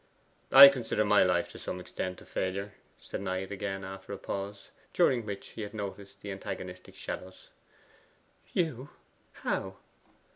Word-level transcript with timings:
'I 0.51 0.69
consider 0.69 1.05
my 1.05 1.21
life 1.21 1.47
to 1.49 1.59
some 1.59 1.79
extent 1.79 2.21
a 2.21 2.25
failure,' 2.25 2.73
said 2.97 3.21
Knight 3.21 3.51
again 3.51 3.83
after 3.83 4.11
a 4.11 4.17
pause, 4.17 4.71
during 4.93 5.27
which 5.27 5.49
he 5.49 5.61
had 5.61 5.75
noticed 5.75 6.21
the 6.21 6.31
antagonistic 6.31 6.95
shadows. 6.95 7.49
'You! 8.51 8.89
How? 9.31 9.75